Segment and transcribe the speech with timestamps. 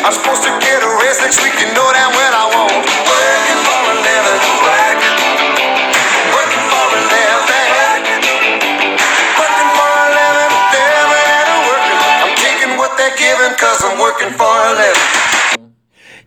[0.00, 2.72] I'm supposed to get a raise next week, you know damn well I won't.
[2.72, 4.40] Working for a living,
[6.32, 7.60] working for a living,
[9.36, 10.52] working for a living,
[11.68, 11.98] working.
[12.24, 15.20] I'm taking what they're giving, cause I'm working for a living.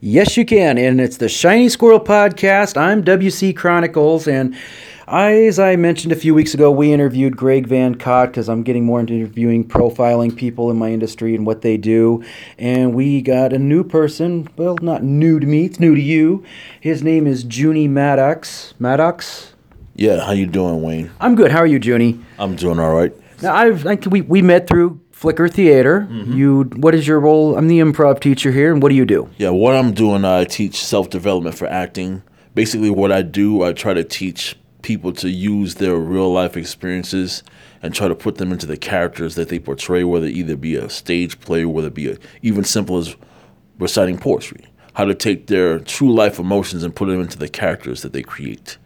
[0.02, 0.78] Yes, you can.
[0.78, 2.78] And it's the Shiny Squirrel Podcast.
[2.78, 4.28] I'm WC Chronicles.
[4.28, 4.56] And
[5.08, 8.86] as I mentioned a few weeks ago, we interviewed Greg Van Cott because I'm getting
[8.86, 12.24] more into interviewing, profiling people in my industry and what they do.
[12.58, 14.48] And we got a new person.
[14.56, 16.44] Well, not new to me, it's new to you.
[16.80, 18.74] His name is Junie Maddox.
[18.80, 19.54] Maddox?
[19.96, 21.12] Yeah, how you doing, Wayne?
[21.20, 21.52] I'm good.
[21.52, 22.20] How are you, Junie?
[22.40, 23.14] I'm doing all right.
[23.42, 26.08] Now, I've, I, we, we met through Flickr Theater.
[26.10, 26.34] Mm-hmm.
[26.34, 27.58] You, what is your role?
[27.58, 29.30] I'm the improv teacher here, and what do you do?
[29.38, 32.24] Yeah, what I'm doing, I teach self development for acting.
[32.56, 37.42] Basically, what I do, I try to teach people to use their real life experiences
[37.82, 40.76] and try to put them into the characters that they portray, whether it either be
[40.76, 43.16] a stage play, whether it be a, even simple as
[43.80, 44.68] reciting poetry.
[44.94, 48.22] How to take their true life emotions and put them into the characters that they
[48.22, 48.78] create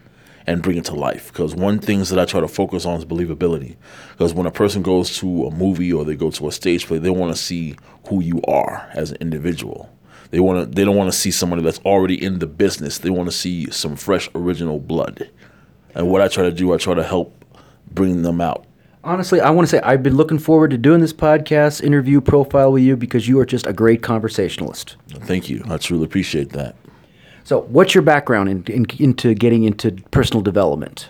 [0.48, 1.28] and bring it to life.
[1.34, 3.76] Because one things that I try to focus on is believability.
[4.14, 6.98] Because when a person goes to a movie or they go to a stage play,
[6.98, 7.76] they want to see
[8.08, 9.90] who you are as an individual.
[10.32, 10.76] They want to.
[10.76, 12.98] They don't want to see somebody that's already in the business.
[12.98, 15.30] They want to see some fresh, original blood.
[15.98, 17.34] And what I try to do, I try to help
[17.92, 18.66] bring them out.
[19.04, 22.72] Honestly, I want to say I've been looking forward to doing this podcast interview profile
[22.72, 24.96] with you because you are just a great conversationalist.
[25.10, 25.64] Thank you.
[25.68, 26.76] I truly appreciate that.
[27.44, 31.08] So, what's your background in, in, into getting into personal development?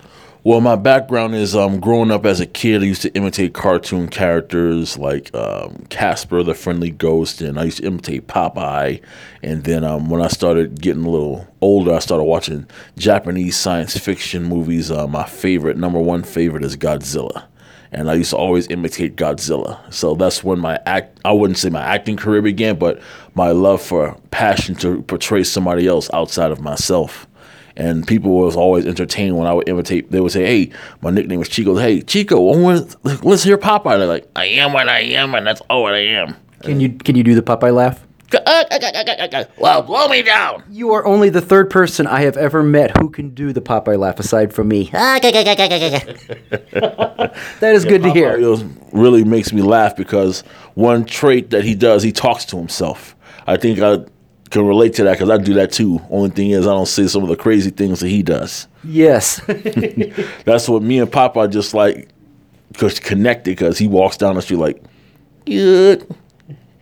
[0.47, 2.81] Well, my background is um, growing up as a kid.
[2.81, 7.79] I used to imitate cartoon characters like um, Casper the Friendly Ghost, and I used
[7.79, 9.01] to imitate Popeye.
[9.43, 12.65] And then um, when I started getting a little older, I started watching
[12.97, 14.89] Japanese science fiction movies.
[14.89, 17.43] Uh, my favorite, number one favorite, is Godzilla.
[17.91, 19.77] And I used to always imitate Godzilla.
[19.93, 23.01] So that's when my act, I wouldn't say my acting career began, but
[23.33, 27.26] my love for passion to portray somebody else outside of myself
[27.77, 30.11] and people was always entertained when I would imitate.
[30.11, 30.71] They would say, "Hey,
[31.01, 31.77] my nickname was Chico.
[31.77, 35.61] Hey, Chico, want- let's hear Popeye." They're like, "I am what I am, and that's
[35.69, 38.03] all what I am." Can you can you do the Popeye laugh?
[38.33, 40.61] Uh, well, blow me down.
[40.69, 43.97] You are only the third person I have ever met who can do the Popeye
[43.97, 44.89] laugh aside from me.
[44.93, 48.37] Ah, that is good to hear.
[48.37, 50.41] It really makes me laugh because
[50.73, 53.15] one trait that he does, he talks to himself.
[53.45, 53.99] I think I
[54.49, 56.01] can relate to that because I do that too.
[56.09, 58.67] Only thing is, I don't say some of the crazy things that he does.
[58.83, 59.41] Yes.
[60.45, 62.09] That's what me and Popeye just like
[62.75, 64.83] cause connected because he walks down the street like,
[65.45, 66.07] good.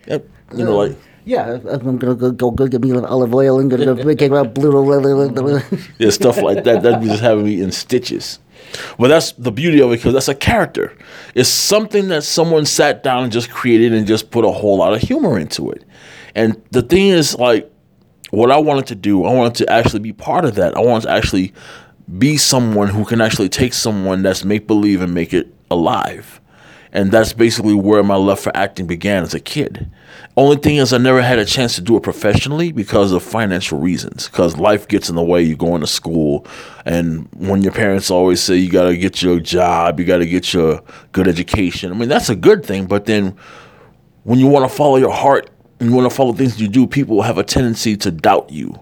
[0.06, 0.28] Yep.
[0.54, 1.58] You know, like yeah.
[1.68, 5.60] I'm gonna go, go, go get me an Olive Oyl and gonna make a blue.
[5.98, 6.82] yeah, stuff like that.
[6.82, 8.38] That'd be just having me in stitches.
[8.98, 10.96] But that's the beauty of it because that's a character.
[11.34, 14.94] It's something that someone sat down and just created and just put a whole lot
[14.94, 15.84] of humor into it.
[16.36, 17.72] And the thing is, like,
[18.30, 20.76] what I wanted to do, I wanted to actually be part of that.
[20.76, 21.54] I wanted to actually
[22.18, 26.40] be someone who can actually take someone that's make believe and make it alive.
[26.92, 29.90] And that's basically where my love for acting began as a kid.
[30.36, 33.78] Only thing is, I never had a chance to do it professionally because of financial
[33.78, 34.28] reasons.
[34.28, 35.42] Because life gets in the way.
[35.42, 36.46] You're going to school,
[36.84, 40.26] and when your parents always say you got to get your job, you got to
[40.26, 40.82] get your
[41.12, 41.92] good education.
[41.92, 42.86] I mean, that's a good thing.
[42.86, 43.36] But then
[44.24, 45.50] when you want to follow your heart
[45.80, 48.78] you want to follow things you do, people have a tendency to doubt you.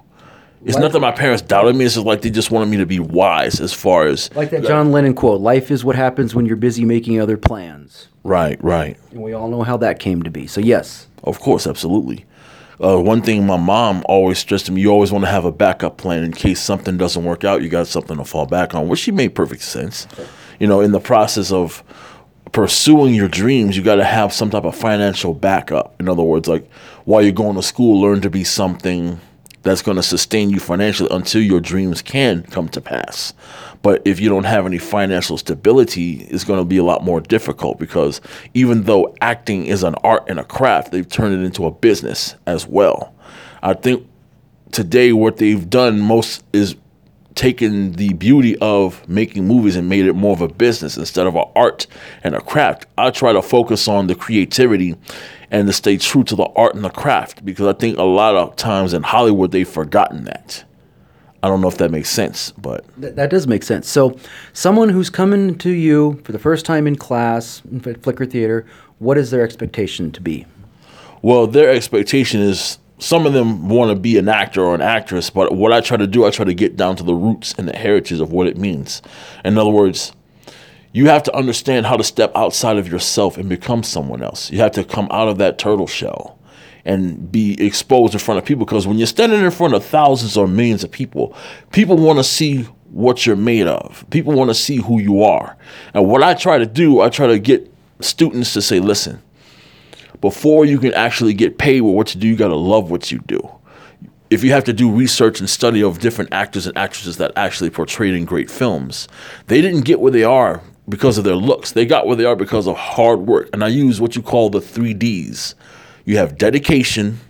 [0.65, 1.85] It's not that my parents doubted me.
[1.85, 4.65] It's just like they just wanted me to be wise as far as Like that
[4.65, 8.97] John Lennon quote: "Life is what happens when you're busy making other plans." right, right.
[9.11, 10.47] And we all know how that came to be.
[10.47, 11.07] So yes.
[11.23, 12.25] Of course, absolutely.
[12.83, 15.53] Uh, one thing my mom always stressed to me: you always want to have a
[15.53, 17.63] backup plan in case something doesn't work out.
[17.63, 20.09] You got something to fall back on, which she made perfect sense.
[20.59, 21.85] You know, in the process of
[22.55, 26.01] pursuing your dreams, you got to have some type of financial backup.
[26.01, 26.71] In other words, like
[27.05, 29.21] while you're going to school, learn to be something
[29.63, 33.35] that's going to sustain you financially until your dreams can come to pass.
[33.83, 37.21] But if you don't have any financial stability, it's going to be a lot more
[37.21, 38.21] difficult because
[38.55, 42.37] even though acting is an art and a craft, they've turned it into a business
[42.47, 43.13] as well.
[43.65, 44.07] I think
[44.71, 46.77] today what they've done most is
[47.35, 51.35] taken the beauty of making movies and made it more of a business instead of
[51.35, 51.87] an art
[52.23, 52.87] and a craft.
[52.97, 54.95] I try to focus on the creativity
[55.51, 58.35] and to stay true to the art and the craft because I think a lot
[58.35, 60.65] of times in Hollywood they've forgotten that.
[61.43, 63.87] I don't know if that makes sense, but That, that does make sense.
[63.87, 64.17] So,
[64.55, 68.65] someone who's coming to you for the first time in class in Fl- Flickr Theater,
[68.99, 70.47] what is their expectation to be?
[71.21, 75.29] Well, their expectation is some of them want to be an actor or an actress,
[75.29, 77.69] but what I try to do, I try to get down to the roots and
[77.69, 79.03] the heritage of what it means.
[79.45, 80.15] In other words,
[80.93, 84.51] you have to understand how to step outside of yourself and become someone else.
[84.51, 86.39] You have to come out of that turtle shell
[86.87, 90.39] and be exposed in front of people because when you're standing in front of thousands
[90.39, 91.37] or millions of people,
[91.73, 94.07] people want to see what you're made of.
[94.09, 95.59] People want to see who you are.
[95.93, 97.71] And what I try to do, I try to get
[98.01, 99.21] students to say, listen,
[100.25, 103.13] before you can actually get paid with what you do, you got to love what
[103.13, 103.47] you do.
[104.31, 107.69] If you have to do research and study of different actors and actresses that actually
[107.69, 109.07] portrayed in great films,
[109.49, 111.73] they didn't get where they are because of their looks.
[111.73, 113.51] They got where they are because of hard work.
[113.53, 115.55] And I use what you call the three D's
[116.07, 117.21] you have dedication,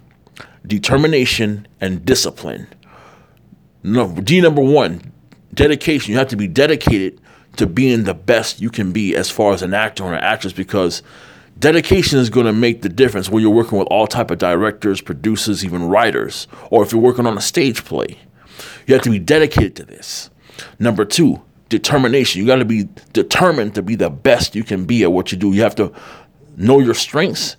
[0.65, 2.69] determination, and discipline.
[3.83, 5.13] No, D number one,
[5.53, 6.13] dedication.
[6.13, 7.21] You have to be dedicated
[7.57, 10.53] to being the best you can be as far as an actor or an actress
[10.53, 11.03] because
[11.59, 15.01] dedication is going to make the difference when you're working with all type of directors,
[15.01, 18.19] producers, even writers, or if you're working on a stage play.
[18.87, 20.31] You have to be dedicated to this.
[20.79, 22.41] Number two, determination.
[22.41, 25.39] You got to be determined to be the best you can be at what you
[25.39, 25.53] do.
[25.53, 25.93] You have to
[26.57, 27.57] know your strengths,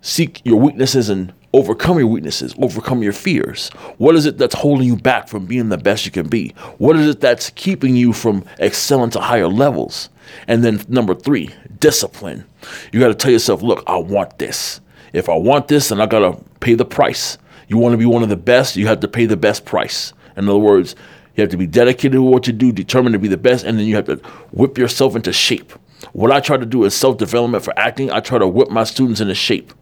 [0.00, 3.68] seek your weaknesses, and overcome your weaknesses, overcome your fears.
[3.98, 6.54] What is it that's holding you back from being the best you can be?
[6.78, 10.08] What is it that's keeping you from excelling to higher levels?
[10.48, 12.46] And then number three, discipline.
[12.92, 14.80] You got to tell yourself, look, I want this.
[15.12, 17.38] If I want this, then I got to pay the price.
[17.68, 20.12] You want to be one of the best, you have to pay the best price.
[20.36, 20.94] In other words,
[21.34, 23.78] you have to be dedicated to what you do, determined to be the best, and
[23.78, 24.16] then you have to
[24.52, 25.72] whip yourself into shape.
[26.12, 28.10] What I try to do is self development for acting.
[28.10, 29.72] I try to whip my students into shape.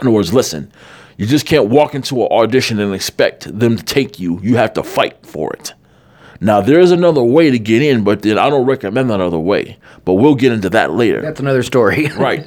[0.00, 0.72] In other words, listen,
[1.16, 4.40] you just can't walk into an audition and expect them to take you.
[4.42, 5.74] You have to fight for it.
[6.40, 9.38] Now, there is another way to get in, but then I don't recommend that other
[9.38, 9.78] way.
[10.04, 11.20] But we'll get into that later.
[11.20, 12.08] That's another story.
[12.20, 12.44] Right.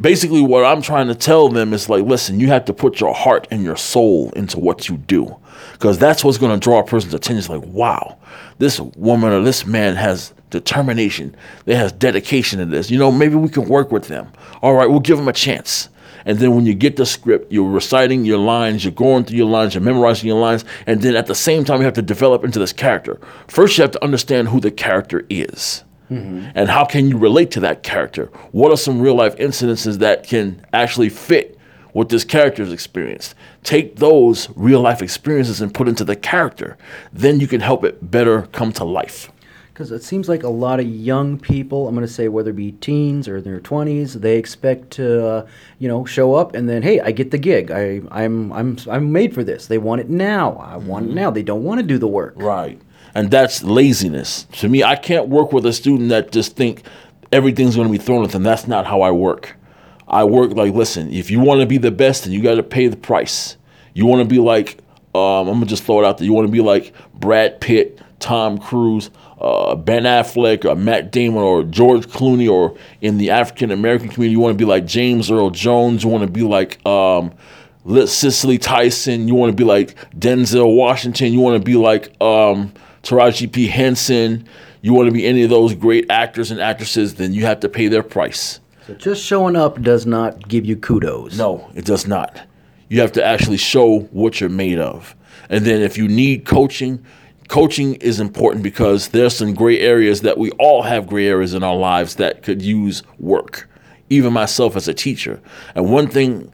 [0.00, 3.12] Basically, what I'm trying to tell them is like, listen, you have to put your
[3.14, 5.36] heart and your soul into what you do.
[5.72, 7.38] Because that's what's going to draw a person's attention.
[7.38, 8.18] It's like, wow,
[8.58, 12.90] this woman or this man has determination, they has dedication to this.
[12.90, 14.32] You know, maybe we can work with them.
[14.62, 15.90] All right, we'll give them a chance.
[16.24, 19.48] And then when you get the script, you're reciting your lines, you're going through your
[19.48, 22.44] lines, you're memorizing your lines, and then at the same time, you have to develop
[22.44, 23.18] into this character.
[23.48, 25.84] First, you have to understand who the character is.
[26.10, 26.50] Mm-hmm.
[26.54, 28.26] And how can you relate to that character?
[28.52, 31.56] What are some real life incidences that can actually fit
[31.92, 33.34] what this character has experienced?
[33.62, 36.76] Take those real life experiences and put into the character.
[37.12, 39.30] Then you can help it better come to life.
[39.80, 42.56] Because it seems like a lot of young people, I'm going to say whether it
[42.56, 45.46] be teens or their 20s, they expect to, uh,
[45.78, 47.70] you know, show up and then, hey, I get the gig.
[47.70, 49.68] I, I'm, I'm, I'm made for this.
[49.68, 50.52] They want it now.
[50.56, 51.30] I want it now.
[51.30, 52.34] They don't want to do the work.
[52.36, 52.78] Right.
[53.14, 54.44] And that's laziness.
[54.58, 56.82] To me, I can't work with a student that just think
[57.32, 58.42] everything's going to be thrown at them.
[58.42, 59.56] That's not how I work.
[60.06, 62.62] I work like, listen, if you want to be the best, then you got to
[62.62, 63.56] pay the price.
[63.94, 64.82] You want to be like,
[65.14, 66.24] um, I'm gonna just throw it out there.
[66.24, 71.42] You want to be like Brad Pitt, Tom Cruise, uh, Ben Affleck, or Matt Damon,
[71.42, 75.30] or George Clooney, or in the African American community, you want to be like James
[75.30, 76.04] Earl Jones.
[76.04, 77.32] You want to be like um,
[78.06, 79.26] Cicely Tyson.
[79.26, 81.32] You want to be like Denzel Washington.
[81.32, 82.72] You want to be like um,
[83.02, 83.66] Taraji P.
[83.66, 84.46] Henson.
[84.82, 87.68] You want to be any of those great actors and actresses, then you have to
[87.68, 88.60] pay their price.
[88.86, 91.36] So just showing up does not give you kudos.
[91.36, 92.40] No, it does not.
[92.88, 95.14] You have to actually show what you're made of.
[95.50, 97.04] And then if you need coaching,
[97.50, 101.64] coaching is important because there's some gray areas that we all have gray areas in
[101.64, 103.68] our lives that could use work.
[104.08, 105.40] Even myself as a teacher.
[105.74, 106.52] And one thing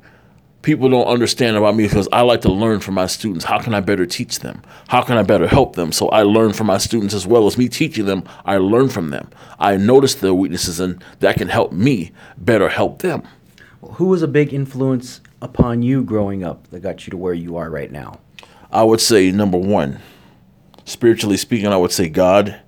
[0.62, 3.44] people don't understand about me is because I like to learn from my students.
[3.44, 4.62] How can I better teach them?
[4.88, 5.92] How can I better help them?
[5.92, 8.24] So I learn from my students as well as me teaching them.
[8.46, 9.28] I learn from them.
[9.58, 13.22] I notice their weaknesses and that can help me better help them.
[13.82, 17.56] Who was a big influence upon you growing up that got you to where you
[17.56, 18.18] are right now?
[18.72, 20.00] I would say number one,
[20.86, 22.58] spiritually speaking, I would say God.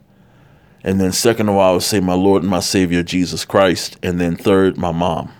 [0.84, 3.96] And then second of all, I would say my Lord and my Savior Jesus Christ.
[4.02, 5.32] And then third, my mom.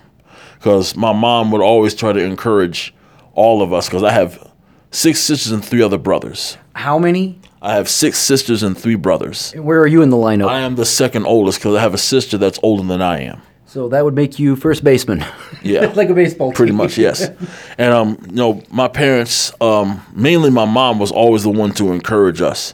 [0.55, 2.93] Because my mom would always try to encourage
[3.33, 4.51] all of us, because I have
[4.91, 6.57] six sisters and three other brothers.
[6.75, 7.39] How many?
[7.61, 9.53] I have six sisters and three brothers.
[9.53, 10.49] Where are you in the lineup?
[10.49, 13.41] I am the second oldest because I have a sister that's older than I am.
[13.69, 15.23] So that would make you first baseman.
[15.61, 15.81] Yeah.
[15.95, 16.77] like a baseball Pretty team.
[16.77, 17.29] much, yes.
[17.77, 21.91] And um, you know, my parents, um, mainly my mom, was always the one to
[21.91, 22.73] encourage us.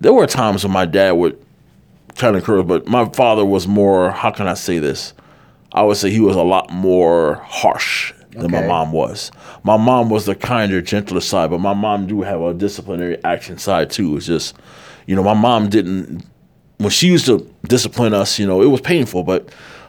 [0.00, 1.42] There were times when my dad would
[2.14, 4.10] try to encourage, but my father was more.
[4.10, 5.14] How can I say this?
[5.72, 9.32] I would say he was a lot more harsh than my mom was.
[9.62, 13.56] My mom was the kinder, gentler side, but my mom do have a disciplinary action
[13.56, 14.16] side too.
[14.18, 14.54] It's just,
[15.06, 16.26] you know, my mom didn't
[16.78, 19.48] when she used to discipline us, you know, it was painful, but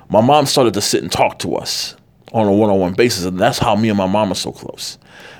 [0.09, 1.95] my mom started to sit and talk to us
[2.33, 4.97] on a one-on-one basis, and that's how me and my mom are so close.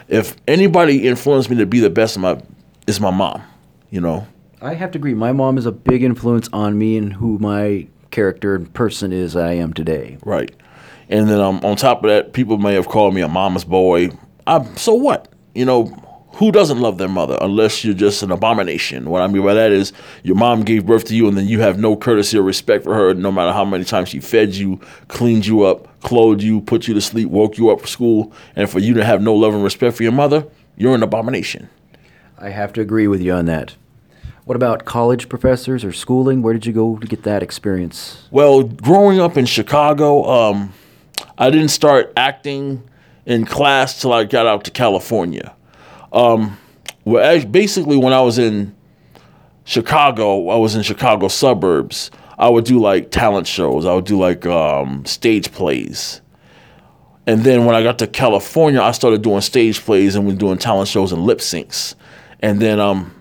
[0.07, 2.41] If anybody influenced me to be the best, my
[2.87, 3.41] is my mom.
[3.89, 4.27] You know,
[4.61, 5.13] I have to agree.
[5.13, 9.35] My mom is a big influence on me and who my character and person is
[9.35, 10.17] I am today.
[10.23, 10.51] right?
[11.09, 14.09] And then um, on top of that, people may have called me a mama's boy.
[14.47, 15.31] I'm, so what?
[15.53, 15.85] You know,
[16.35, 19.09] who doesn't love their mother unless you're just an abomination?
[19.09, 21.61] What I mean by that is your mom gave birth to you and then you
[21.61, 24.81] have no courtesy or respect for her no matter how many times she fed you,
[25.07, 28.33] cleaned you up, clothed you, put you to sleep, woke you up for school.
[28.55, 31.69] And for you to have no love and respect for your mother, you're an abomination.
[32.37, 33.75] I have to agree with you on that.
[34.43, 36.41] What about college professors or schooling?
[36.41, 38.27] Where did you go to get that experience?
[38.29, 40.73] Well, growing up in Chicago, um,
[41.37, 42.83] I didn't start acting
[43.25, 45.55] in class till I got out to California.
[46.15, 46.57] Um,
[47.03, 48.75] well, basically, when I was in
[49.65, 52.09] Chicago, I was in Chicago suburbs.
[52.37, 53.85] I would do like talent shows.
[53.85, 56.21] I would do like um, stage plays.
[57.27, 60.57] And then when I got to California, I started doing stage plays and was doing
[60.57, 61.95] talent shows and lip syncs.
[62.39, 63.13] And then um,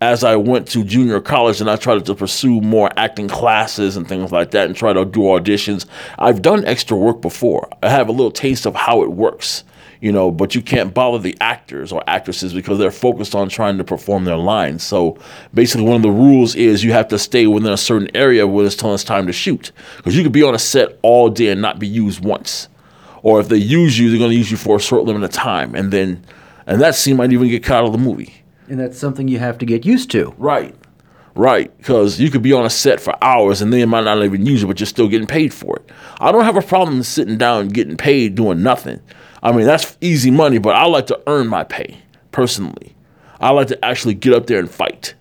[0.00, 4.08] as I went to junior college and I tried to pursue more acting classes and
[4.08, 5.86] things like that and try to do auditions,
[6.18, 7.68] I've done extra work before.
[7.82, 9.62] I have a little taste of how it works,
[10.02, 13.78] you know, but you can't bother the actors or actresses because they're focused on trying
[13.78, 14.82] to perform their lines.
[14.82, 15.16] So
[15.54, 18.66] basically, one of the rules is you have to stay within a certain area when
[18.66, 19.70] it's telling it's time to shoot.
[19.96, 22.68] Because you could be on a set all day and not be used once.
[23.22, 25.30] Or if they use you, they're going to use you for a short limit of
[25.30, 25.76] time.
[25.76, 26.26] And then,
[26.66, 28.42] and that scene might even get cut out of the movie.
[28.68, 30.34] And that's something you have to get used to.
[30.36, 30.74] Right.
[31.36, 31.74] Right.
[31.78, 34.64] Because you could be on a set for hours and they might not even use
[34.64, 35.92] it, but you're still getting paid for it.
[36.18, 39.00] I don't have a problem sitting down and getting paid doing nothing.
[39.42, 41.98] I mean, that's easy money, but I like to earn my pay
[42.30, 42.94] personally.
[43.40, 45.14] I like to actually get up there and fight.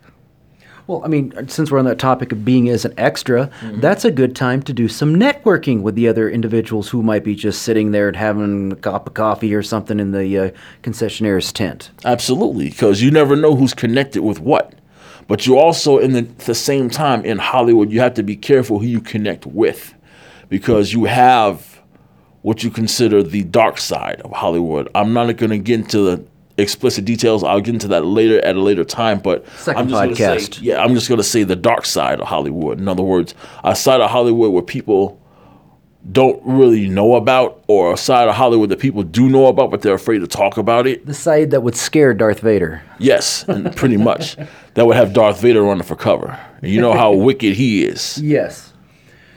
[0.88, 3.80] Well, I mean, since we're on that topic of being as an extra, Mm-hmm.
[3.80, 7.34] that's a good time to do some networking with the other individuals who might be
[7.34, 10.50] just sitting there and having a cup of coffee or something in the uh,
[10.84, 11.92] concessionaire's tent.
[12.04, 14.74] Absolutely, because you never know who's connected with what.
[15.28, 18.80] But you also, in the, the same time, in Hollywood, you have to be careful
[18.80, 19.94] who you connect with,
[20.50, 21.71] because you have
[22.41, 24.89] what you consider the dark side of Hollywood.
[24.95, 26.25] I'm not going to get into the
[26.57, 27.43] explicit details.
[27.43, 29.19] I'll get into that later at a later time.
[29.19, 30.62] But Second I'm just gonna say- podcast.
[30.62, 32.79] yeah, I'm just going to say the dark side of Hollywood.
[32.79, 35.17] In other words, a side of Hollywood where people
[36.12, 39.83] don't really know about, or a side of Hollywood that people do know about, but
[39.83, 41.05] they're afraid to talk about it.
[41.05, 42.81] The side that would scare Darth Vader.
[42.98, 44.36] Yes, and pretty much.
[44.74, 46.39] That would have Darth Vader running for cover.
[46.62, 48.17] And you know how wicked he is.
[48.19, 48.71] Yes.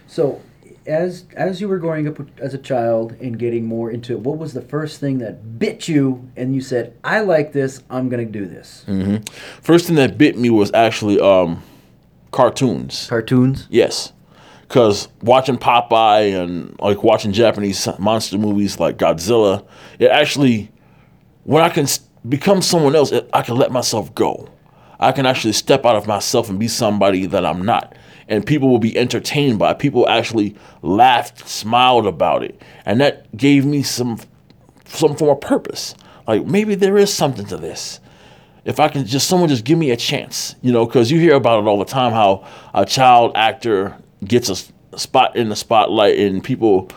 [0.06, 0.40] So,
[0.86, 4.38] as as you were growing up as a child and getting more into it, what
[4.38, 7.82] was the first thing that bit you and you said, "I like this.
[7.90, 8.84] I'm going to do this."
[9.62, 11.62] First thing that bit me was actually um,
[12.30, 13.06] cartoons.
[13.08, 13.66] Cartoons.
[13.70, 14.12] Yes.
[14.62, 19.64] Because watching Popeye and like watching Japanese monster movies like Godzilla,
[19.98, 20.72] it actually,
[21.44, 21.86] when I can
[22.28, 24.48] become someone else, I can let myself go.
[24.98, 27.94] I can actually step out of myself and be somebody that I'm not.
[28.28, 29.78] And people will be entertained by it.
[29.78, 32.60] People actually laughed, smiled about it.
[32.86, 34.18] And that gave me some
[34.86, 35.94] some form of purpose.
[36.26, 38.00] Like maybe there is something to this
[38.64, 41.34] if I can just someone just give me a chance, you know, because you hear
[41.34, 46.18] about it all the time how a child actor gets a spot in the spotlight
[46.18, 46.88] and people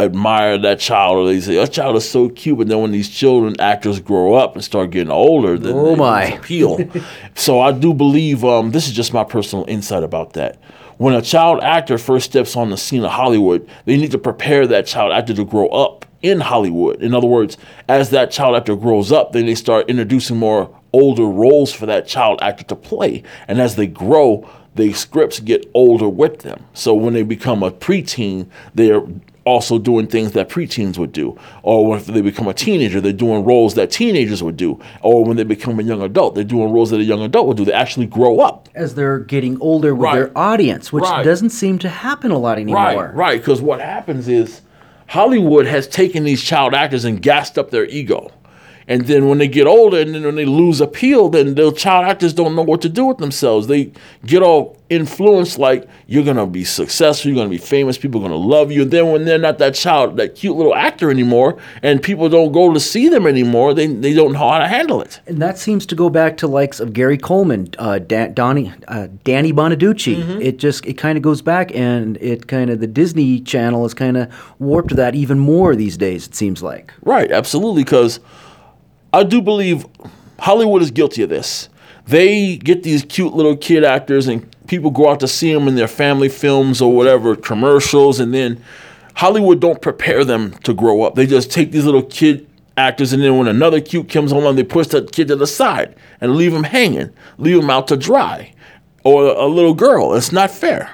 [0.00, 3.08] admire that child or they say that child is so cute, but then when these
[3.08, 6.24] children actors grow up and start getting older, then Oh, my.
[6.24, 6.78] appeal.
[7.34, 10.60] so I do believe um, this is just my personal insight about that.
[10.98, 14.66] When a child actor first steps on the scene of Hollywood, they need to prepare
[14.66, 17.00] that child actor to grow up in Hollywood.
[17.02, 17.56] In other words,
[17.88, 22.06] as that child actor grows up, then they start introducing more older roles for that
[22.08, 23.22] child actor to play.
[23.46, 26.64] And as they grow, the scripts get older with them.
[26.74, 29.02] So when they become a preteen, they're
[29.48, 31.36] also doing things that preteens would do.
[31.62, 34.78] Or if they become a teenager, they're doing roles that teenagers would do.
[35.02, 37.56] Or when they become a young adult, they're doing roles that a young adult would
[37.56, 37.64] do.
[37.64, 38.68] They actually grow up.
[38.74, 40.14] As they're getting older with Right.
[40.16, 41.24] their audience, which Right.
[41.24, 42.76] doesn't seem to happen a lot anymore.
[42.82, 43.40] Right, right.
[43.40, 44.60] Because what happens is
[45.08, 48.30] Hollywood has taken these child actors and gassed up their ego.
[48.88, 52.06] And then when they get older and then when they lose appeal, then the child
[52.06, 53.66] actors don't know what to do with themselves.
[53.66, 53.92] They
[54.24, 58.36] get all influenced like you're gonna be successful, you're gonna be famous, people are gonna
[58.40, 58.82] love you.
[58.82, 62.52] And then when they're not that child, that cute little actor anymore, and people don't
[62.52, 65.20] go to see them anymore, they, they don't know how to handle it.
[65.26, 69.08] And that seems to go back to likes of Gary Coleman, uh, da- Donnie, uh,
[69.24, 70.16] Danny Bonaducci.
[70.16, 70.40] Mm-hmm.
[70.40, 73.92] It just it kind of goes back, and it kind of the Disney Channel has
[73.92, 76.26] kind of warped that even more these days.
[76.26, 76.94] It seems like.
[77.02, 77.84] Right, absolutely.
[77.84, 78.20] Because
[79.12, 79.86] I do believe
[80.38, 81.68] Hollywood is guilty of this.
[82.06, 85.74] They get these cute little kid actors, and people go out to see them in
[85.74, 88.62] their family films or whatever commercials, and then
[89.14, 91.14] Hollywood don't prepare them to grow up.
[91.14, 94.62] They just take these little kid actors, and then when another cute comes along, they
[94.62, 98.52] push that kid to the side and leave him hanging, leave him out to dry,
[99.04, 100.14] or a little girl.
[100.14, 100.90] It's not fair.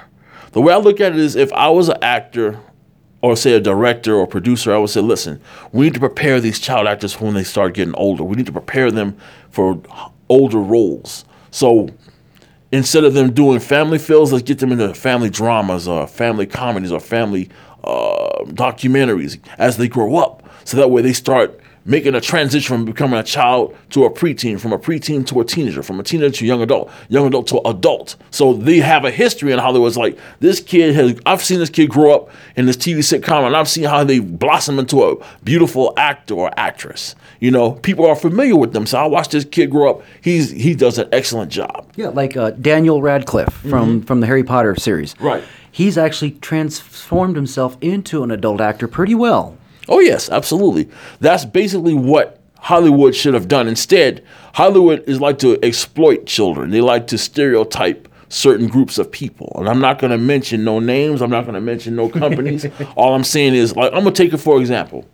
[0.51, 2.59] The way I look at it is, if I was an actor
[3.25, 5.41] or say a director or producer, I would say, listen,
[5.71, 8.23] we need to prepare these child actors when they start getting older.
[8.23, 9.17] We need to prepare them
[9.49, 9.81] for
[10.29, 11.25] older roles.
[11.49, 11.89] So
[12.71, 16.91] instead of them doing family films, let's get them into family dramas or family comedies
[16.91, 17.49] or family
[17.83, 20.47] uh, documentaries as they grow up.
[20.63, 24.59] So that way they start making a transition from becoming a child to a preteen,
[24.59, 27.61] from a preteen to a teenager, from a teenager to young adult, young adult to
[27.65, 28.15] adult.
[28.31, 29.89] So they have a history in Hollywood.
[29.89, 33.45] It's like this kid has, I've seen this kid grow up in this TV sitcom
[33.45, 37.15] and I've seen how they blossom into a beautiful actor or actress.
[37.39, 38.87] You know, people are familiar with them.
[38.87, 40.03] So I watched this kid grow up.
[40.21, 41.87] He's he does an excellent job.
[41.95, 45.19] Yeah, like uh, Daniel Radcliffe from from the Harry Potter series.
[45.19, 45.43] Right.
[45.71, 49.57] He's actually transformed himself into an adult actor pretty well.
[49.87, 50.89] Oh yes, absolutely.
[51.19, 53.67] That's basically what Hollywood should have done.
[53.67, 54.23] Instead,
[54.53, 56.71] Hollywood is like to exploit children.
[56.71, 59.53] They like to stereotype certain groups of people.
[59.57, 61.21] And I'm not going to mention no names.
[61.21, 62.65] I'm not going to mention no companies.
[62.95, 65.05] All I'm saying is, like, I'm going to take it for example.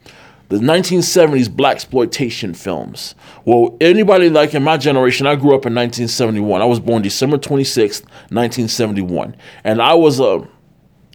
[0.47, 3.15] The 1970s black exploitation films.
[3.45, 6.61] Well, anybody like in my generation, I grew up in 1971.
[6.61, 10.45] I was born December 26th, 1971, and I was a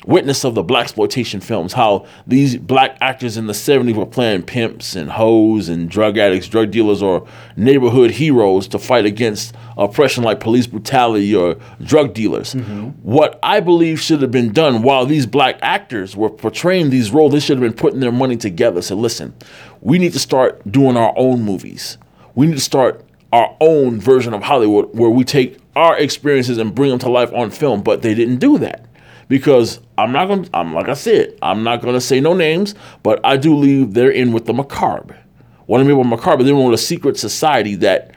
[0.04, 4.42] witness of the black exploitation films, how these black actors in the 70s were playing
[4.42, 7.26] pimps and hoes and drug addicts, drug dealers, or
[7.56, 12.54] neighborhood heroes to fight against oppression like police brutality or drug dealers.
[12.54, 12.88] Mm-hmm.
[13.02, 17.32] What I believe should have been done while these black actors were portraying these roles,
[17.32, 18.82] they should have been putting their money together.
[18.82, 19.34] So listen,
[19.80, 21.98] we need to start doing our own movies.
[22.34, 26.74] We need to start our own version of Hollywood where we take our experiences and
[26.74, 28.86] bring them to life on film, but they didn't do that
[29.28, 30.44] because I'm not going.
[30.44, 33.50] to I'm like I said, I'm not going to say no names, but I do
[33.50, 35.18] believe they're in with the macabre.
[35.66, 38.14] What I mean by macabre, they're in with a secret society that,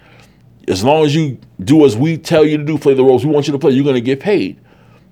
[0.68, 3.32] as long as you do as we tell you to do, play the roles we
[3.32, 4.60] want you to play, you're going to get paid,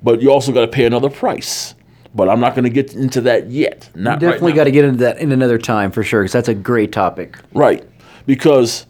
[0.03, 1.73] but you also got to pay another price.
[2.13, 3.89] But I'm not going to get into that yet.
[3.95, 6.47] Not Definitely right got to get into that in another time for sure, because that's
[6.47, 7.37] a great topic.
[7.53, 7.87] Right.
[8.25, 8.85] Because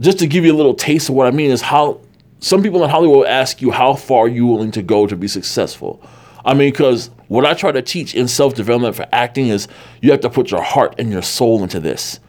[0.00, 2.00] just to give you a little taste of what I mean is how
[2.40, 5.28] some people in Hollywood ask you how far are you willing to go to be
[5.28, 6.02] successful.
[6.48, 9.68] I mean, because what I try to teach in self development for acting is
[10.00, 12.20] you have to put your heart and your soul into this.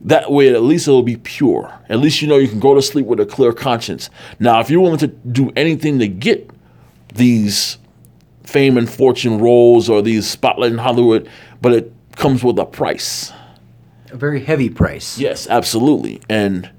[0.00, 1.70] That way, at least it'll be pure.
[1.90, 4.08] At least you know you can go to sleep with a clear conscience.
[4.38, 6.50] Now, if you're willing to do anything to get
[7.14, 7.76] these
[8.44, 11.28] fame and fortune roles or these spotlight in Hollywood,
[11.60, 13.30] but it comes with a price.
[14.10, 15.18] A very heavy price.
[15.18, 16.22] Yes, absolutely.
[16.30, 16.70] And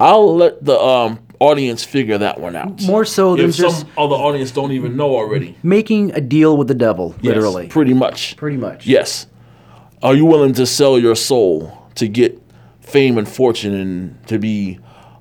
[0.00, 2.82] I'll let the um, audience figure that one out.
[2.82, 5.56] More so than if just some other audience don't even know already.
[5.62, 7.68] making a deal with the devil, Yes, literally.
[7.68, 8.36] pretty much.
[8.36, 8.86] Pretty much.
[8.86, 9.26] Yes.
[10.02, 12.40] Are you willing to sell your soul to get
[12.80, 14.78] fame and fortune and to be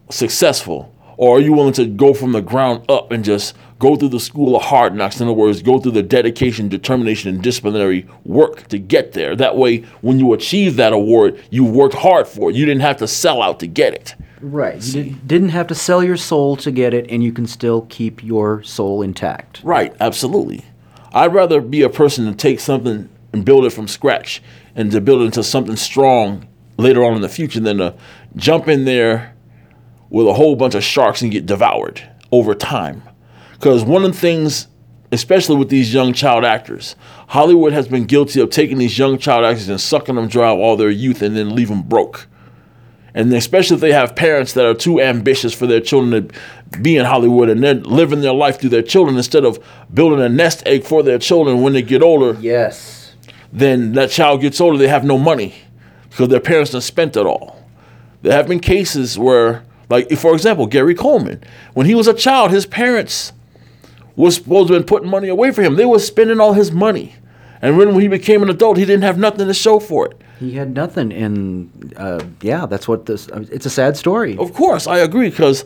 [0.10, 0.94] successful?
[1.18, 4.20] Or are you willing to go from the ground up and just go through the
[4.20, 5.20] school of hard knocks?
[5.20, 9.36] In other words, go through the dedication, determination, and disciplinary work to get there.
[9.36, 12.56] That way, when you achieve that award, you worked hard for it.
[12.56, 14.16] You didn't have to sell out to get it.
[14.42, 14.84] Right.
[14.84, 17.88] You did, didn't have to sell your soul to get it, and you can still
[17.90, 19.62] keep your soul intact.
[19.64, 20.66] Right, absolutely.
[21.14, 24.42] I'd rather be a person to take something and build it from scratch
[24.76, 27.96] and to build it into something strong later on in the future than to
[28.36, 29.36] jump in there
[30.10, 33.04] with a whole bunch of sharks and get devoured over time.
[33.60, 34.68] Because one of the things,
[35.12, 36.96] especially with these young child actors,
[37.28, 40.78] Hollywood has been guilty of taking these young child actors and sucking them dry all
[40.78, 42.28] their youth and then leave them broke.
[43.14, 46.30] And especially if they have parents that are too ambitious for their children
[46.72, 49.60] to be in Hollywood and they're living their life through their children instead of
[49.94, 53.14] building a nest egg for their children when they get older, Yes.
[53.52, 55.56] then that child gets older, they have no money
[56.10, 57.62] because their parents have spent it all.
[58.22, 61.44] There have been cases where, like, for example, Gary Coleman,
[61.74, 63.34] when he was a child, his parents
[64.20, 65.76] was supposed to have been putting money away for him.
[65.78, 67.16] They were spending all his money.
[67.62, 70.22] And when he became an adult, he didn't have nothing to show for it.
[70.40, 73.28] He had nothing, and uh, yeah, that's what this.
[73.28, 74.38] It's a sad story.
[74.38, 75.66] Of course, I agree because,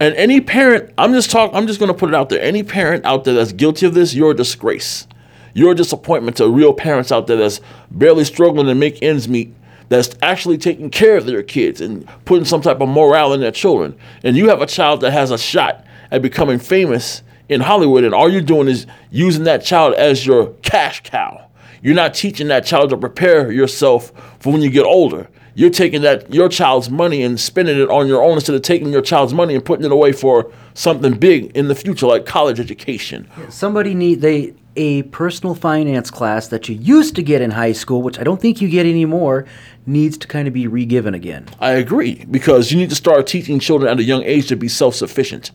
[0.00, 2.40] and any parent, I'm just talk, I'm just going to put it out there.
[2.40, 5.06] Any parent out there that's guilty of this, you're a disgrace.
[5.52, 9.54] You're a disappointment to real parents out there that's barely struggling to make ends meet.
[9.88, 13.50] That's actually taking care of their kids and putting some type of morale in their
[13.50, 13.98] children.
[14.22, 18.14] And you have a child that has a shot at becoming famous in Hollywood, and
[18.14, 21.48] all you're doing is using that child as your cash cow.
[21.82, 25.28] You're not teaching that child to prepare yourself for when you get older.
[25.54, 28.90] You're taking that your child's money and spending it on your own instead of taking
[28.90, 32.60] your child's money and putting it away for something big in the future, like college
[32.60, 33.28] education.
[33.48, 38.00] Somebody need they a personal finance class that you used to get in high school,
[38.00, 39.44] which I don't think you get anymore,
[39.86, 41.46] needs to kind of be re-given again.
[41.58, 44.68] I agree because you need to start teaching children at a young age to be
[44.68, 45.50] self-sufficient.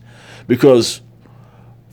[0.46, 1.00] Because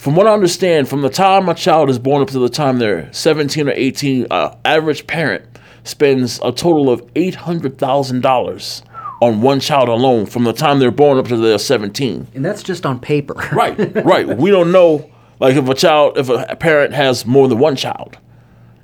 [0.01, 2.79] from what I understand, from the time my child is born up to the time
[2.79, 5.45] they're 17 or 18, uh, average parent
[5.83, 8.81] spends a total of $800,000
[9.21, 12.29] on one child alone from the time they're born up to they're 17.
[12.33, 13.35] And that's just on paper.
[13.53, 14.27] Right, right.
[14.27, 15.07] We don't know,
[15.39, 18.17] like, if a child, if a parent has more than one child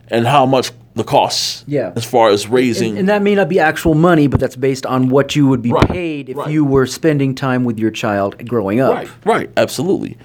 [0.09, 1.93] and how much the costs Yeah.
[1.95, 2.91] as far as raising.
[2.91, 5.63] And, and that may not be actual money, but that's based on what you would
[5.63, 6.51] be Right, paid if right.
[6.51, 8.93] you were spending time with your child growing up.
[8.93, 10.15] Right, right, absolutely.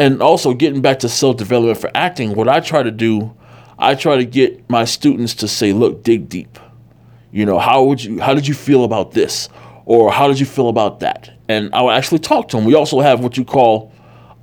[0.00, 3.36] And also getting back to self development for acting, what I try to do,
[3.78, 6.58] I try to get my students to say, look, dig deep.
[7.32, 9.50] You know, how would you how did you feel about this?
[9.84, 11.30] Or how did you feel about that?
[11.48, 12.64] And I would actually talk to them.
[12.64, 13.92] We also have what you call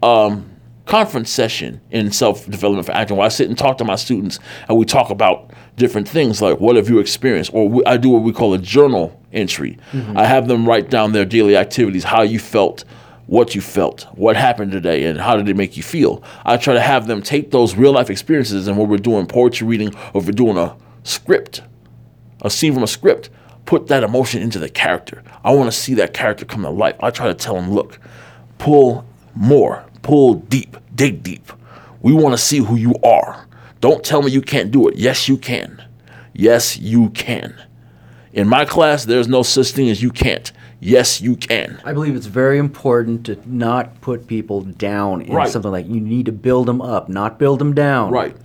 [0.03, 0.47] um,
[0.85, 4.37] conference session in self development for acting, where I sit and talk to my students
[4.69, 8.09] and we talk about different things like what have you experienced, or we, I do
[8.09, 9.79] what we call a journal entry.
[10.15, 12.83] I have them write down their daily activities, how you felt,
[13.27, 16.23] what you felt, what happened today, and how did it make you feel.
[16.45, 19.67] I try to have them take those real life experiences, and when we're doing poetry
[19.67, 21.61] reading or if we're doing a script,
[22.41, 23.29] a scene from a script,
[23.65, 25.23] put that emotion into the character.
[25.43, 26.95] I want to see that character come to life.
[27.01, 27.99] I try to tell them, look,
[28.57, 31.51] pull more, pull deep, dig deep.
[32.01, 33.45] We want to see who you are.
[33.81, 34.95] Don't tell me you can't do it.
[34.95, 35.83] Yes, you can.
[36.33, 37.61] Yes, you can.
[38.31, 40.51] In my class, there's no such thing as you can't.
[40.79, 41.79] Yes, you can.
[41.83, 45.49] I believe it's very important to not put people down in Right.
[45.49, 48.11] something like you need to build them up, not build them down.
[48.11, 48.35] Right.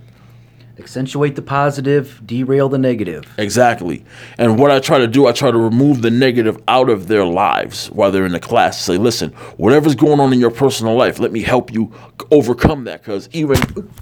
[0.79, 3.25] Accentuate the positive, derail the negative.
[3.37, 4.03] Exactly.
[4.39, 7.23] And what I try to do, I try to remove the negative out of their
[7.23, 8.81] lives while they're in the class.
[8.81, 11.91] Say, listen, whatever's going on in your personal life, let me help you
[12.31, 13.03] overcome that.
[13.03, 13.57] Because even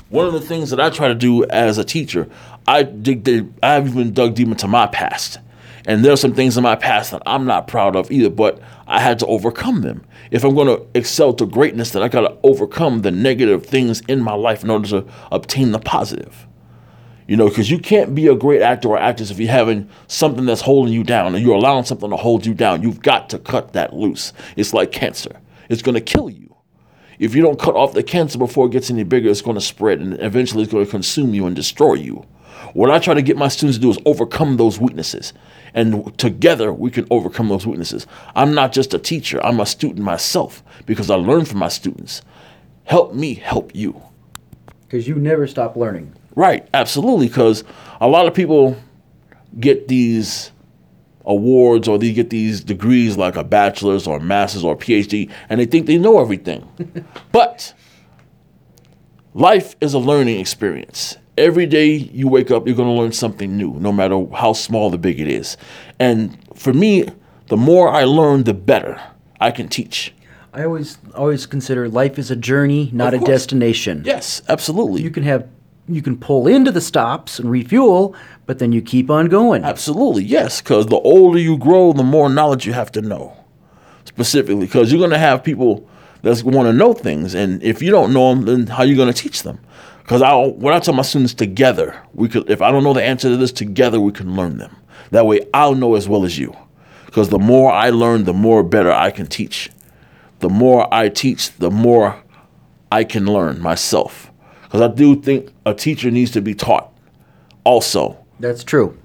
[0.08, 2.30] one of the things that I try to do as a teacher,
[2.66, 3.28] I dig
[3.62, 5.40] I've even dug deep into my past.
[5.86, 9.00] And there's some things in my past that I'm not proud of either, but I
[9.00, 10.06] had to overcome them.
[10.30, 14.02] If I'm going to excel to greatness, then I got to overcome the negative things
[14.08, 16.48] in my life in order to obtain the positive.
[17.28, 20.46] You know, because you can't be a great actor or actress if you're having something
[20.46, 22.84] that's holding you down and you're allowing something to hold you down.
[22.84, 24.34] You've got to cut that loose.
[24.58, 25.40] It's like cancer,
[25.70, 26.54] it's going to kill you.
[27.20, 29.62] If you don't cut off the cancer before it gets any bigger, it's going to
[29.62, 32.26] spread and eventually it's going to consume you and destroy you.
[32.74, 35.34] What I try to get my students to do is overcome those weaknesses.
[35.74, 38.08] And together we can overcome those weaknesses.
[38.36, 42.22] I'm not just a teacher, I'm a student myself because I learn from my students.
[42.84, 44.02] Help me help you.
[44.82, 46.14] Because you never stop learning.
[46.36, 47.28] Right, absolutely.
[47.28, 47.64] Because
[48.00, 48.76] a lot of people
[49.60, 50.52] get these
[51.26, 55.32] awards or they get these degrees like a bachelor's or a master's or a PhD,
[55.50, 56.68] and they think they know everything.
[57.32, 57.74] but
[59.34, 61.18] life is a learning experience.
[61.38, 64.94] Every day you wake up, you're going to learn something new, no matter how small
[64.94, 65.58] or big it is.
[66.00, 67.08] And for me,
[67.48, 69.02] the more I learn, the better
[69.40, 70.14] I can teach.
[70.54, 74.04] I always always consider life is a journey, not a destination.
[74.06, 75.02] Yes, absolutely.
[75.02, 75.48] You can have
[75.88, 78.16] you can pull into the stops and refuel,
[78.46, 79.64] but then you keep on going.
[79.64, 80.62] Absolutely, yes.
[80.62, 83.38] Because the older you grow, the more knowledge you have to know.
[84.06, 85.88] Specifically, because you're going to have people
[86.22, 88.96] that want to know things, and if you don't know them, then how are you
[88.96, 89.60] going to teach them?
[90.12, 92.50] Because I, when I tell my students together, we could.
[92.50, 94.76] If I don't know the answer to this, together we can learn them.
[95.12, 96.54] That way, I'll know as well as you.
[97.06, 99.70] Because the more I learn, the more better I can teach.
[100.40, 102.22] The more I teach, the more
[102.92, 104.30] I can learn myself.
[104.64, 106.92] Because I do think a teacher needs to be taught.
[107.64, 108.98] Also, That's true.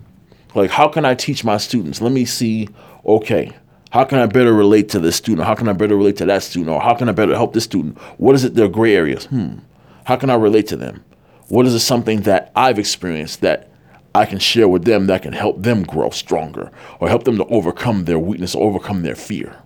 [0.57, 2.69] like how can i teach my students let me see
[3.05, 3.53] okay
[3.91, 6.43] how can i better relate to this student how can i better relate to that
[6.43, 9.27] student or how can i better help this student what is it their gray areas
[9.27, 9.59] hmm
[10.07, 11.05] how can i relate to them
[11.49, 13.71] what is it something that i've experienced that
[14.15, 17.45] i can share with them that can help them grow stronger or help them to
[17.47, 19.57] overcome their weakness or overcome their fear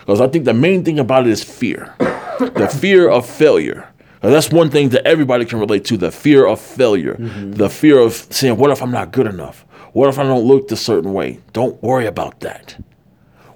[0.00, 3.88] because i think the main thing about it is fear the fear of failure
[4.22, 7.52] now, that's one thing that everybody can relate to the fear of failure, mm-hmm.
[7.52, 9.66] the fear of saying, What if I'm not good enough?
[9.92, 11.40] What if I don't look a certain way?
[11.52, 12.82] Don't worry about that.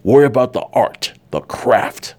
[0.03, 2.17] Worry about the art, the craft.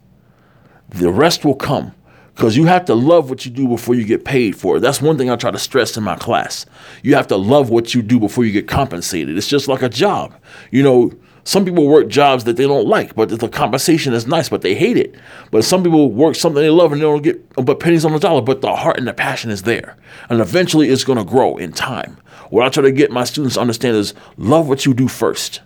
[0.89, 1.93] The rest will come
[2.39, 4.79] because you have to love what you do before you get paid for it.
[4.79, 6.65] That's one thing I try to stress in my class.
[7.03, 9.37] You have to love what you do before you get compensated.
[9.37, 10.33] It's just like a job.
[10.71, 11.11] You know,
[11.43, 14.73] some people work jobs that they don't like, but the compensation is nice, but they
[14.73, 15.15] hate it.
[15.51, 18.19] But some people work something they love and they don't get but pennies on the
[18.19, 19.97] dollar, but the heart and the passion is there.
[20.29, 22.17] And eventually it's to grow in time.
[22.51, 25.59] What I try to get my students to understand is love what you do first.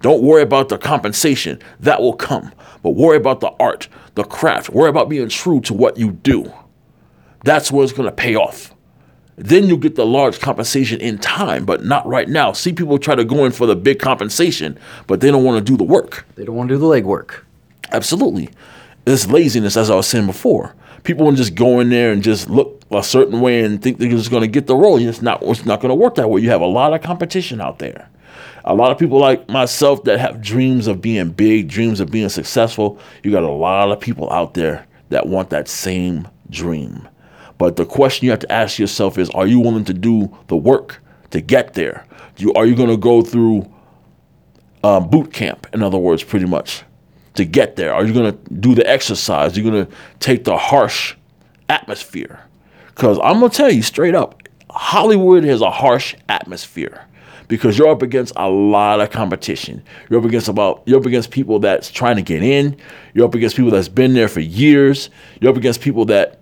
[0.00, 2.52] Don't worry about the compensation, that will come.
[2.82, 4.70] But worry about the art, the craft.
[4.70, 6.52] Worry about being true to what you do.
[7.44, 8.74] That's where it's going to pay off.
[9.36, 12.52] Then you'll get the large compensation in time, but not right now.
[12.52, 14.76] See people try to go in for the big compensation,
[15.06, 16.26] but they don't want to do the work.
[16.34, 17.42] They don't want to do the legwork.
[17.92, 18.50] Absolutely.
[19.06, 20.74] It's laziness, as I was saying before.
[21.04, 24.10] People will just go in there and just look a certain way and think they're
[24.10, 24.98] just going to get the role.
[24.98, 25.40] It's not.
[25.44, 26.40] It's not going to work that way.
[26.40, 28.10] You have a lot of competition out there.
[28.64, 32.28] A lot of people like myself that have dreams of being big, dreams of being
[32.28, 32.98] successful.
[33.22, 37.08] You got a lot of people out there that want that same dream.
[37.56, 40.56] But the question you have to ask yourself is: Are you willing to do the
[40.56, 42.06] work to get there?
[42.36, 43.70] You are you going to go through
[44.84, 45.66] um, boot camp?
[45.72, 46.82] In other words, pretty much
[47.34, 47.94] to get there.
[47.94, 49.56] Are you going to do the exercise?
[49.56, 51.14] You're going to take the harsh
[51.68, 52.40] atmosphere.
[52.88, 57.04] Because I'm going to tell you straight up, Hollywood has a harsh atmosphere
[57.48, 59.82] because you're up against a lot of competition.
[60.08, 62.76] You're up against about you're up against people that's trying to get in.
[63.14, 65.10] You're up against people that's been there for years.
[65.40, 66.40] You're up against people that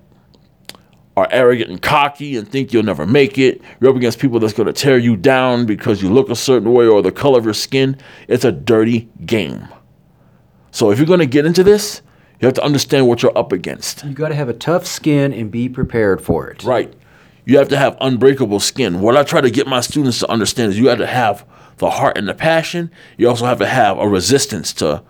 [1.17, 3.63] are arrogant and cocky and think you'll never make it.
[3.81, 6.73] You're up against people that's going to tear you down because you look a certain
[6.73, 7.97] way or the color of your skin.
[8.29, 9.67] It's a dirty game.
[10.73, 12.03] So if you're going to get into this,
[12.39, 14.05] you have to understand what you're up against.
[14.05, 16.63] You got to have a tough skin and be prepared for it.
[16.65, 16.93] Right.
[17.47, 19.01] You have to have unbreakable skin.
[19.01, 21.47] What I try to get my students to understand is you have to have
[21.79, 22.91] the heart and the passion.
[23.17, 25.03] You also have to have a resistance to,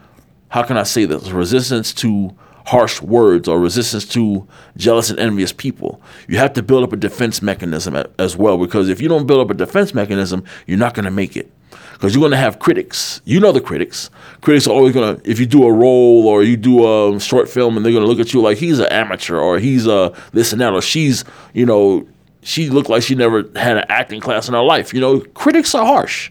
[0.49, 1.31] how can I say this?
[1.31, 4.47] Resistance to harsh words or resistance to
[4.77, 6.01] jealous and envious people.
[6.29, 9.41] You have to build up a defense mechanism as well because if you don't build
[9.41, 11.51] up a defense mechanism, you're not going to make it.
[11.93, 13.23] Because you're going to have critics.
[13.25, 14.11] You know the critics.
[14.43, 17.49] Critics are always going to, if you do a role or you do a short
[17.49, 20.13] film and they're going to look at you like he's an amateur or he's a
[20.33, 22.07] this and that or she's, you know,
[22.47, 24.95] she looked like she never had an acting class in her life.
[24.95, 26.31] You know, critics are harsh.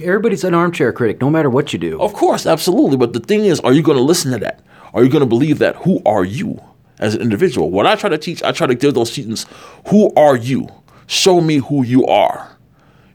[0.00, 2.00] Everybody's an armchair critic, no matter what you do.
[2.00, 2.96] Of course, absolutely.
[2.96, 4.62] But the thing is, are you going to listen to that?
[4.94, 5.74] Are you going to believe that?
[5.78, 6.62] Who are you
[7.00, 7.72] as an individual?
[7.72, 9.44] What I try to teach, I try to give those students,
[9.88, 10.68] who are you?
[11.08, 12.56] Show me who you are.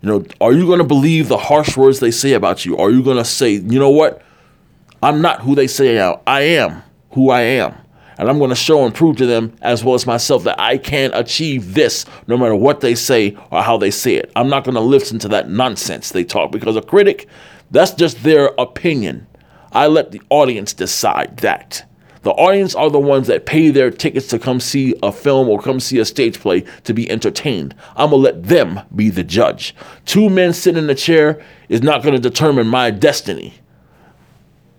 [0.01, 2.75] You know, are you going to believe the harsh words they say about you?
[2.75, 4.21] Are you going to say, you know what?
[5.01, 6.19] I'm not who they say I am.
[6.27, 7.75] I am who I am.
[8.21, 10.77] And I'm going to show and prove to them, as well as myself, that I
[10.77, 14.31] can achieve this no matter what they say or how they say it.
[14.35, 17.27] I'm not going to listen to that nonsense they talk because a critic,
[17.71, 19.25] that's just their opinion.
[19.71, 21.83] I let the audience decide that.
[22.21, 25.59] The audience are the ones that pay their tickets to come see a film or
[25.59, 27.73] come see a stage play to be entertained.
[27.95, 29.73] I'm going to let them be the judge.
[30.05, 33.55] Two men sitting in a chair is not going to determine my destiny.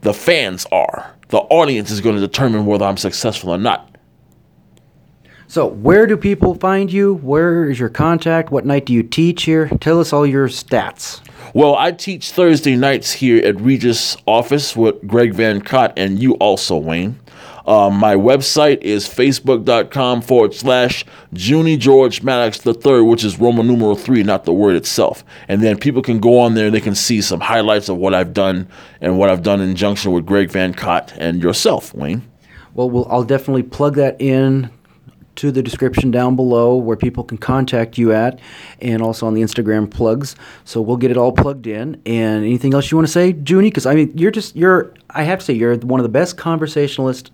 [0.03, 1.17] The fans are.
[1.33, 3.97] The audience is going to determine whether I'm successful or not.
[5.47, 7.15] So, where do people find you?
[7.15, 8.51] Where is your contact?
[8.51, 9.71] What night do you teach here?
[9.81, 11.23] Tell us all your stats.
[11.55, 16.35] Well, I teach Thursday nights here at Regus office with Greg Van Cott and you
[16.35, 17.19] also, Wayne.
[17.67, 23.97] Um, my website is facebook.com forward slash Junie George Maddox III, which is Roman numeral
[23.97, 25.25] three, not the word itself.
[25.49, 28.15] And then people can go on there and they can see some highlights of what
[28.15, 28.69] I've done
[29.01, 32.23] and what I've done in junction with Greg Van Cott and yourself, Wayne.
[32.75, 34.71] Well, we'll I'll definitely plug that in
[35.35, 38.39] to the description down below where people can contact you at
[38.81, 40.37] and also on the Instagram plugs.
[40.65, 42.01] So we'll get it all plugged in.
[42.05, 43.69] And anything else you want to say, Junie?
[43.69, 46.37] Because I mean, you're just you're I have to say you're one of the best
[46.37, 47.31] conversationalists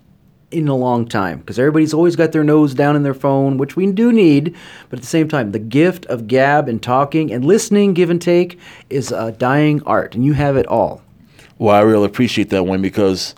[0.51, 3.75] in a long time because everybody's always got their nose down in their phone, which
[3.75, 4.55] we do need.
[4.89, 8.21] But at the same time, the gift of gab and talking and listening, give and
[8.21, 8.59] take,
[8.89, 11.01] is a dying art, and you have it all.
[11.57, 13.35] Well, I really appreciate that one because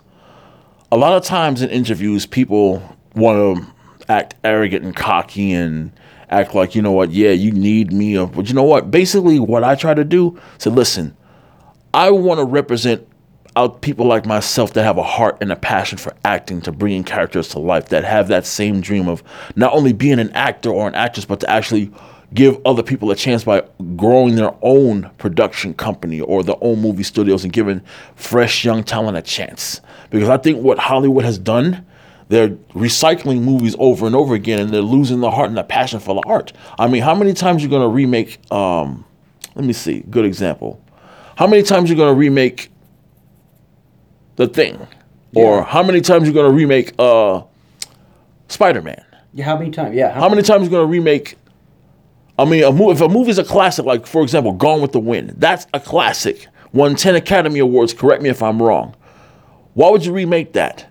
[0.90, 3.66] a lot of times in interviews, people want to
[4.08, 5.92] act arrogant and cocky and
[6.30, 8.24] act like, you know what, yeah, you need me.
[8.24, 8.90] But you know what?
[8.90, 11.16] Basically, what I try to do is say, listen,
[11.92, 13.06] I want to represent
[13.56, 17.04] out people like myself that have a heart and a passion for acting, to bringing
[17.04, 19.22] characters to life, that have that same dream of
[19.56, 21.90] not only being an actor or an actress, but to actually
[22.34, 23.62] give other people a chance by
[23.96, 27.80] growing their own production company or their own movie studios and giving
[28.14, 29.80] fresh young talent a chance.
[30.10, 31.84] Because I think what Hollywood has done,
[32.28, 36.00] they're recycling movies over and over again and they're losing the heart and the passion
[36.00, 36.54] for the art.
[36.78, 39.04] I mean, how many times are you going to remake um
[39.54, 40.80] let me see, good example.
[41.36, 42.70] How many times are you going to remake
[44.36, 44.86] The Thing?
[45.34, 47.42] Or how many times you're going to remake uh
[48.48, 49.02] Spider-Man?
[49.32, 49.94] Yeah, how many times?
[49.94, 51.36] Yeah, How many times you're going to remake?
[52.38, 55.00] I mean, a movie, if a movie's a classic, like for example, Gone with the
[55.00, 56.48] Wind, that's a classic.
[56.72, 57.92] Won ten Academy Awards.
[57.94, 58.94] Correct me if I'm wrong.
[59.74, 60.86] Why would you remake that?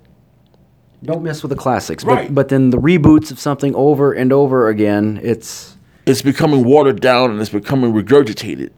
[1.03, 2.03] Don't mess with the classics.
[2.03, 2.27] Right.
[2.27, 5.75] But, but then the reboots of something over and over again, it's
[6.05, 8.69] It's becoming watered down and it's becoming regurgitated.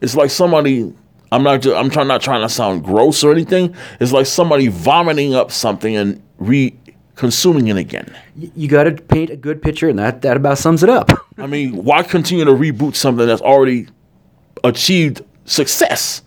[0.00, 0.92] It's like somebody.
[1.34, 1.62] I'm not.
[1.62, 3.74] ju- I'm trying not trying to sound gross or anything.
[3.98, 8.14] It's like somebody vomiting up something and re-consuming it again.
[8.36, 11.10] you got to paint a good picture, and that that about sums it up.
[11.38, 13.88] I mean, why continue to reboot something that's already
[14.62, 16.22] achieved success?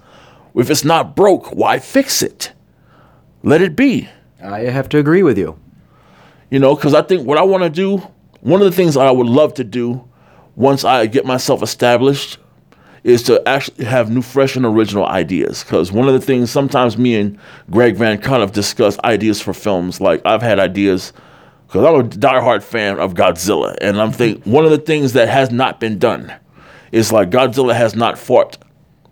[0.56, 2.52] If it's not broke, why fix it?
[3.44, 4.10] Let it be.
[4.44, 5.58] I have to agree with you.
[6.50, 7.98] You know, because I think what I want to do,
[8.42, 10.08] one of the things I would love to do
[10.56, 12.40] once I get myself established
[13.08, 15.64] is to actually have new, fresh, and original ideas.
[15.64, 17.40] Because one of the things sometimes me and
[17.72, 20.02] Greg Van kind of discuss ideas for films.
[20.02, 21.14] Like I've had ideas
[21.66, 25.30] because I'm a diehard fan of Godzilla, and I'm think one of the things that
[25.30, 26.34] has not been done
[26.92, 28.58] is like Godzilla has not fought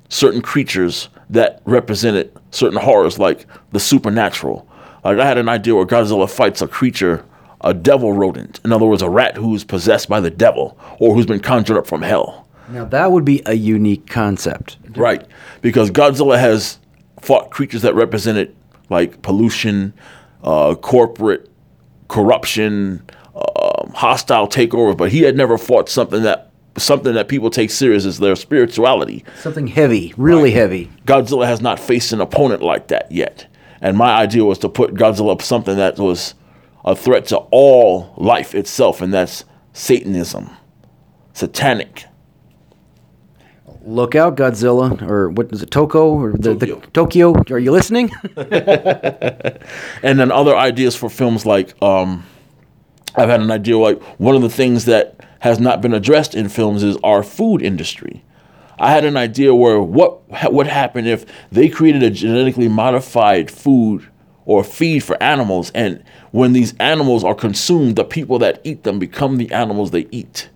[0.09, 4.67] certain creatures that represented certain horrors, like the supernatural.
[5.05, 7.23] Like I had an idea where Godzilla fights a creature,
[7.61, 8.59] a devil rodent.
[8.65, 11.87] In other words, a rat who's possessed by the devil or who's been conjured up
[11.87, 12.44] from hell.
[12.69, 14.77] Now that would be a unique concept.
[14.95, 15.25] Right.
[15.61, 16.79] Because Godzilla has
[17.21, 18.55] fought creatures that represented
[18.89, 19.93] like pollution,
[20.43, 21.49] uh, corporate
[22.07, 23.03] corruption,
[23.35, 28.05] um hostile takeovers, but he had never fought something that something that people take serious
[28.05, 29.23] as their spirituality.
[29.39, 30.89] Something heavy, really heavy.
[31.05, 33.47] Godzilla has not faced an opponent like that yet.
[33.81, 36.33] And my idea was to put Godzilla up something that was
[36.83, 40.49] a threat to all life itself, and that's Satanism,
[41.33, 42.05] satanic.
[43.85, 46.79] Look out, Godzilla, or what is it, Toko, or the Tokyo.
[46.79, 47.33] the Tokyo?
[47.51, 48.09] Are you listening?
[48.35, 52.25] and then other ideas for films like um,
[53.15, 56.49] I've had an idea like one of the things that has not been addressed in
[56.49, 58.23] films is our food industry.
[58.79, 63.51] I had an idea where what ha- would happen if they created a genetically modified
[63.51, 64.09] food
[64.45, 68.99] or feed for animals, and when these animals are consumed, the people that eat them
[68.99, 70.49] become the animals they eat.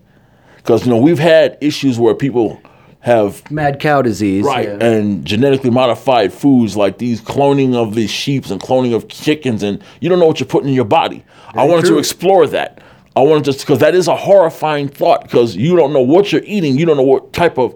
[0.56, 2.60] Because you know we've had issues where people
[3.00, 4.44] have Mad cow disease.
[4.44, 4.84] right yeah.
[4.84, 9.82] and genetically modified foods like these cloning of these sheep and cloning of chickens and
[10.00, 11.94] you don't know what you're putting in your body i wanted true.
[11.94, 12.82] to explore that
[13.16, 16.44] i wanted to because that is a horrifying thought because you don't know what you're
[16.44, 17.74] eating you don't know what type of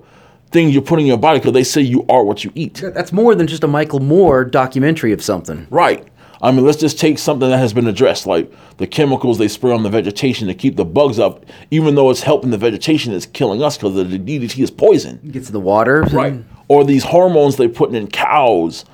[0.54, 3.12] thing you're putting in your body because they say you are what you eat That's
[3.12, 5.66] more than just a Michael Moore documentary of something.
[5.68, 6.06] Right.
[6.42, 9.72] I mean, let's just take something that has been addressed, like the chemicals they spray
[9.72, 13.26] on the vegetation to keep the bugs up, even though it's helping the vegetation, it's
[13.26, 15.20] killing us because the DDT is poison.
[15.30, 16.02] Gets in the water.
[16.02, 16.42] Right.
[16.68, 18.84] Or these hormones they putting in cows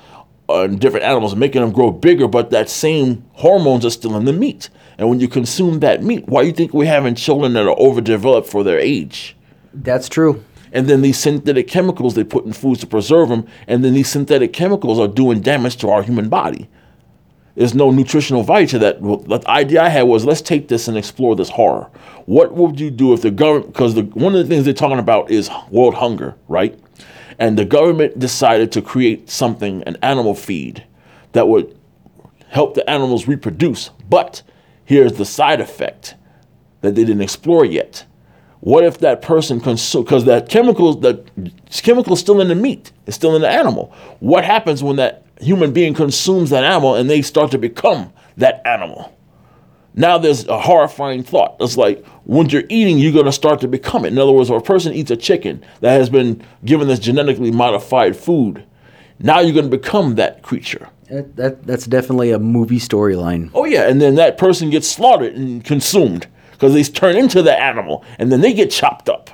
[0.49, 4.25] uh, and different animals, making them grow bigger, but that same hormones are still in
[4.25, 4.69] the meat.
[4.97, 7.79] And when you consume that meat, why do you think we're having children that are
[7.79, 9.35] overdeveloped for their age?
[9.73, 10.43] That's true.
[10.73, 14.09] and then these synthetic chemicals they put in foods to preserve them, and then these
[14.09, 16.69] synthetic chemicals are doing damage to our human body.
[17.55, 19.01] There's no nutritional value to that.
[19.01, 21.89] The idea I had was let's take this and explore this horror.
[22.25, 23.73] What would you do if the government?
[23.73, 26.79] Because the, one of the things they're talking about is world hunger, right?
[27.39, 30.85] And the government decided to create something, an animal feed,
[31.33, 31.77] that would
[32.49, 33.89] help the animals reproduce.
[34.09, 34.43] But
[34.85, 36.15] here's the side effect
[36.81, 38.05] that they didn't explore yet.
[38.59, 41.31] What if that person consume because that chemical that
[41.71, 43.91] chemical is still in the meat, it's still in the animal.
[44.19, 48.61] What happens when that human being consumes that animal and they start to become that
[48.65, 49.15] animal?
[49.93, 51.57] Now there's a horrifying thought.
[51.59, 54.09] It's like when you're eating, you're gonna start to become it.
[54.09, 57.51] In other words, if a person eats a chicken that has been given this genetically
[57.51, 58.65] modified food,
[59.19, 60.89] now you're gonna become that creature.
[61.09, 63.51] That, that that's definitely a movie storyline.
[63.53, 67.59] Oh yeah, and then that person gets slaughtered and consumed because they turn into the
[67.59, 69.29] animal, and then they get chopped up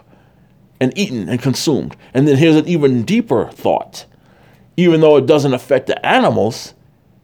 [0.80, 1.96] and eaten and consumed.
[2.16, 4.06] And then here's an even deeper thought:
[4.78, 6.74] even though it doesn't affect the animals,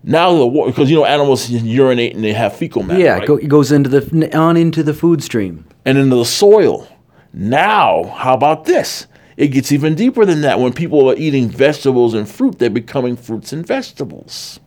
[0.03, 3.23] now the because you know animals urinate and they have fecal matter, Yeah, right?
[3.23, 5.65] it, go, it goes into the on into the food stream.
[5.85, 6.87] and into the soil.
[7.31, 9.07] Now, how about this?
[9.37, 10.59] It gets even deeper than that.
[10.59, 14.59] When people are eating vegetables and fruit, they're becoming fruits and vegetables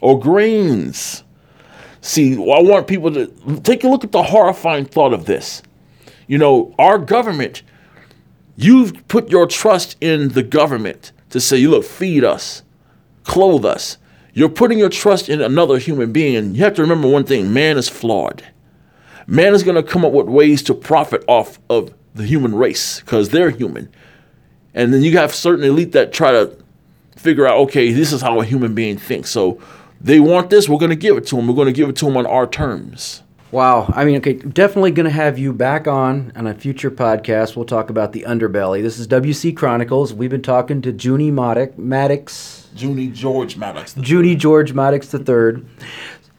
[0.00, 1.22] or grains.
[2.00, 3.26] See, I want people to
[3.64, 5.62] take a look at the horrifying thought of this.
[6.28, 7.62] You know, our government,
[8.56, 12.62] you've put your trust in the government to say, you look, feed us,
[13.24, 13.98] clothe us.
[14.32, 16.36] You're putting your trust in another human being.
[16.36, 18.42] And you have to remember one thing man is flawed
[19.26, 23.00] man is going to come up with ways to profit off of the human race
[23.00, 23.88] because they're human.
[24.74, 26.56] And then you have certain elite that try to
[27.16, 29.30] figure out, okay, this is how a human being thinks.
[29.30, 29.60] So
[30.00, 31.48] they want this, we're going to give it to them.
[31.48, 33.22] We're going to give it to them on our terms.
[33.52, 33.92] Wow.
[33.94, 37.54] I mean, okay, definitely going to have you back on on a future podcast.
[37.54, 38.82] We'll talk about the underbelly.
[38.82, 40.12] This is WC Chronicles.
[40.12, 43.96] We've been talking to Junie Maddox, Maddox Junie George Maddox.
[43.96, 45.64] Junie George Maddox III.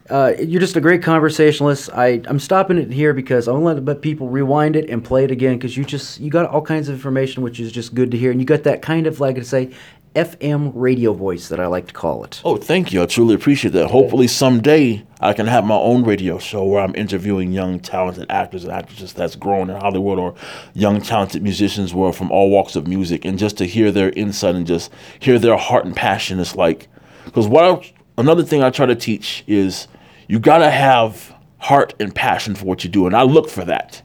[0.09, 1.89] Uh, you're just a great conversationalist.
[1.93, 5.25] I, I'm stopping it here because I want to let people rewind it and play
[5.25, 8.11] it again because you just you got all kinds of information which is just good
[8.11, 9.71] to hear and you got that kind of like I say
[10.17, 12.41] FM radio voice that I like to call it.
[12.43, 13.03] Oh, thank you.
[13.03, 13.91] I truly appreciate that.
[13.91, 18.63] Hopefully, someday I can have my own radio show where I'm interviewing young, talented actors
[18.63, 20.33] and actresses that's grown in Hollywood or
[20.73, 23.25] young, talented musicians who are from all walks of music.
[23.25, 26.87] And just to hear their insight and just hear their heart and passion is like,
[27.25, 29.87] because what I, another thing I try to teach is
[30.27, 33.05] you got to have heart and passion for what you do.
[33.05, 34.01] And I look for that.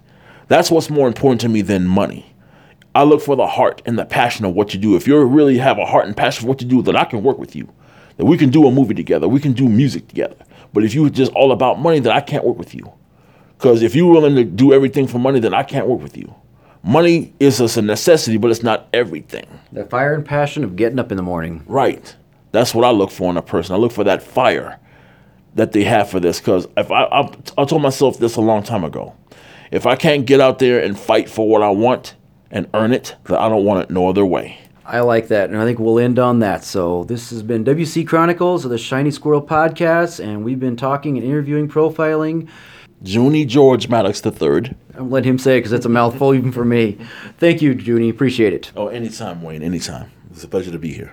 [0.49, 2.32] That's what's more important to me than money.
[2.95, 4.97] I look for the heart and the passion of what you do.
[4.97, 7.23] If you really have a heart and passion for what you do, then I can
[7.23, 7.73] work with you.
[8.17, 9.29] That we can do a movie together.
[9.29, 10.37] We can do music together.
[10.75, 12.93] But if you're just all about money, then I can't work with you.
[13.57, 16.35] Because if you're willing to do everything for money, then I can't work with you.
[16.83, 19.47] Money is a necessity, but it's not everything.
[19.71, 21.63] The fire and passion of getting up in the morning.
[21.67, 22.15] Right.
[22.51, 23.75] That's what I look for in a person.
[23.75, 24.79] I look for that fire
[25.55, 26.41] that they have for this.
[26.41, 27.21] Because if I, I,
[27.57, 29.15] I told myself this a long time ago,
[29.71, 32.15] if I can't get out there and fight for what I want
[32.53, 34.59] and earn it, then I don't want it no other way.
[34.85, 36.65] I like that, and I think we'll end on that.
[36.65, 41.17] So this has been WC Chronicles of the Shiny Squirrel podcast, and we've been talking
[41.17, 42.49] and interviewing, profiling.
[43.03, 44.75] Junie George Maddox III.
[44.97, 46.99] I'll let him say it because it's a mouthful even for me.
[47.39, 48.11] Thank you, Junie.
[48.11, 48.71] Appreciate it.
[48.77, 49.63] Oh, anytime, Wayne.
[49.63, 50.11] Anytime.
[50.31, 51.13] It's a pleasure to be here.